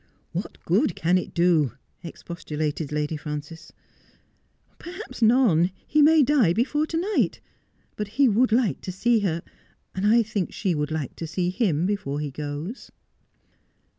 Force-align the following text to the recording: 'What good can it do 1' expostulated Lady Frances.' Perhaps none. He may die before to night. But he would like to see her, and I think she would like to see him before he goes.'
'What 0.31 0.57
good 0.65 0.95
can 0.95 1.19
it 1.19 1.31
do 1.35 1.73
1' 1.73 1.73
expostulated 2.09 2.91
Lady 2.91 3.15
Frances.' 3.15 3.71
Perhaps 4.79 5.21
none. 5.21 5.69
He 5.85 6.01
may 6.01 6.23
die 6.23 6.53
before 6.53 6.87
to 6.87 6.97
night. 6.97 7.39
But 7.97 8.07
he 8.17 8.27
would 8.27 8.51
like 8.51 8.81
to 8.81 8.91
see 8.91 9.19
her, 9.19 9.43
and 9.93 10.07
I 10.07 10.23
think 10.23 10.51
she 10.51 10.73
would 10.73 10.89
like 10.89 11.15
to 11.17 11.27
see 11.27 11.51
him 11.51 11.85
before 11.85 12.19
he 12.19 12.31
goes.' 12.31 12.89